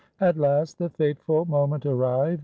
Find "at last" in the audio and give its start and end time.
0.19-0.79